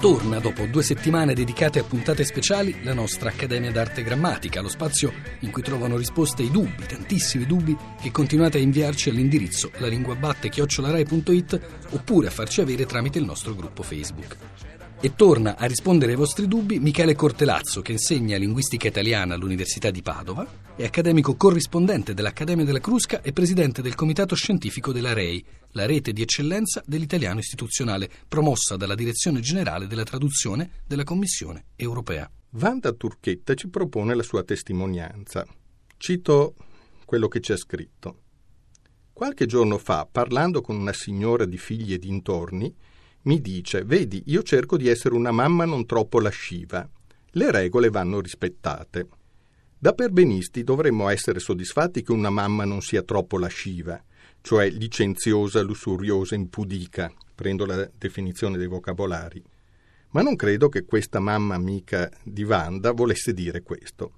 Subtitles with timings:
[0.00, 5.12] Torna dopo due settimane dedicate a puntate speciali la nostra Accademia d'Arte Grammatica, lo spazio
[5.40, 11.60] in cui trovano risposte i dubbi, tantissimi dubbi, che continuate a inviarci all'indirizzo lalinguabatte-rai.it
[11.90, 14.36] oppure a farci avere tramite il nostro gruppo Facebook.
[15.02, 20.00] E torna a rispondere ai vostri dubbi Michele Cortelazzo, che insegna linguistica italiana all'Università di
[20.00, 20.46] Padova,
[20.80, 26.14] è accademico corrispondente dell'Accademia della Crusca e presidente del comitato scientifico della REI, la rete
[26.14, 32.30] di eccellenza dell'italiano istituzionale, promossa dalla Direzione Generale della Traduzione della Commissione europea.
[32.52, 35.46] Vanda Turchetta ci propone la sua testimonianza.
[35.98, 36.54] Cito
[37.04, 38.20] quello che c'è scritto.
[39.12, 42.74] Qualche giorno fa, parlando con una signora di figli e dintorni,
[43.24, 46.88] mi dice: Vedi, io cerco di essere una mamma non troppo lasciva.
[47.32, 49.08] Le regole vanno rispettate.
[49.82, 53.98] Da perbenisti dovremmo essere soddisfatti che una mamma non sia troppo lasciva,
[54.42, 59.42] cioè licenziosa, lussuriosa, impudica, prendo la definizione dei vocabolari.
[60.10, 64.12] Ma non credo che questa mamma amica di Wanda volesse dire questo.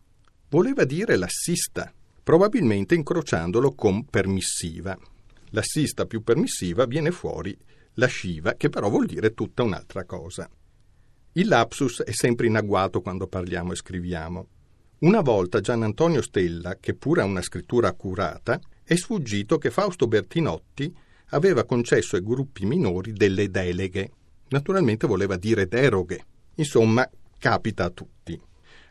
[0.48, 4.98] Voleva dire lassista, probabilmente incrociandolo con permissiva.
[5.50, 7.56] Lassista più permissiva viene fuori
[7.94, 10.50] lasciva, che però vuol dire tutta un'altra cosa.
[11.34, 14.48] Il lapsus è sempre in agguato quando parliamo e scriviamo.
[15.03, 20.06] Una volta Gian Antonio Stella, che pure ha una scrittura accurata, è sfuggito che Fausto
[20.06, 20.94] Bertinotti
[21.31, 24.12] aveva concesso ai gruppi minori delle deleghe.
[24.50, 26.25] Naturalmente voleva dire deroghe.
[26.55, 28.41] Insomma, capita a tutti.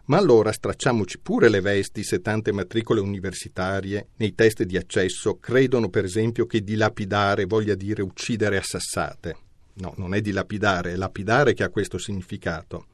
[0.08, 5.88] Ma allora stracciamoci pure le vesti se tante matricole universitarie nei test di accesso credono
[5.88, 9.38] per esempio che dilapidare voglia dire uccidere a sassate.
[9.76, 12.88] No, non è dilapidare, è lapidare che ha questo significato.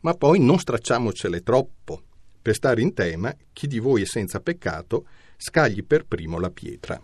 [0.00, 2.04] Ma poi non stracciamocele troppo.
[2.42, 7.02] Per stare in tema, chi di voi è senza peccato, scagli per primo la pietra.